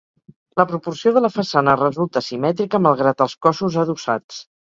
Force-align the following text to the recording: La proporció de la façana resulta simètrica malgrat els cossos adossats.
La 0.61 0.63
proporció 0.69 1.11
de 1.17 1.21
la 1.25 1.29
façana 1.33 1.75
resulta 1.81 2.23
simètrica 2.29 2.81
malgrat 2.87 3.23
els 3.27 3.39
cossos 3.47 3.79
adossats. 3.85 4.43